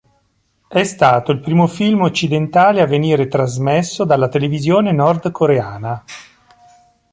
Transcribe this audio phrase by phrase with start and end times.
[0.67, 6.03] È stato il primo film occidentale a venire trasmesso dalla televisione nordcoreana.